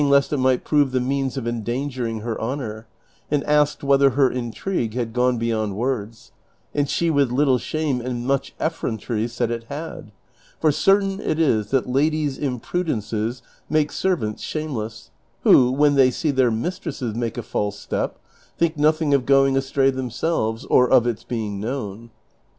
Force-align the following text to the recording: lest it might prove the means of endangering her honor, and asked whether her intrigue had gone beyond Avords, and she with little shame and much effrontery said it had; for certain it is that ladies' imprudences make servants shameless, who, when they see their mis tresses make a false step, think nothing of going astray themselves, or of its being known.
lest 0.09 0.33
it 0.33 0.37
might 0.37 0.63
prove 0.63 0.93
the 0.93 0.99
means 0.99 1.37
of 1.37 1.47
endangering 1.47 2.21
her 2.21 2.39
honor, 2.41 2.87
and 3.29 3.43
asked 3.43 3.83
whether 3.83 4.09
her 4.09 4.31
intrigue 4.31 4.95
had 4.95 5.13
gone 5.13 5.37
beyond 5.37 5.73
Avords, 5.75 6.31
and 6.73 6.89
she 6.89 7.11
with 7.11 7.31
little 7.31 7.59
shame 7.59 8.01
and 8.01 8.25
much 8.25 8.55
effrontery 8.59 9.27
said 9.27 9.51
it 9.51 9.65
had; 9.65 10.11
for 10.59 10.71
certain 10.71 11.19
it 11.19 11.37
is 11.39 11.69
that 11.69 11.87
ladies' 11.87 12.39
imprudences 12.39 13.43
make 13.69 13.91
servants 13.91 14.41
shameless, 14.41 15.11
who, 15.43 15.71
when 15.71 15.93
they 15.93 16.09
see 16.09 16.31
their 16.31 16.49
mis 16.49 16.79
tresses 16.79 17.13
make 17.13 17.37
a 17.37 17.43
false 17.43 17.77
step, 17.77 18.17
think 18.57 18.77
nothing 18.77 19.13
of 19.13 19.27
going 19.27 19.55
astray 19.55 19.91
themselves, 19.91 20.65
or 20.65 20.89
of 20.89 21.05
its 21.05 21.23
being 21.23 21.59
known. 21.59 22.09